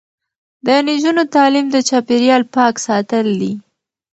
[0.65, 3.53] د نجونو تعلیم د چاپیریال پاک ساتل دي.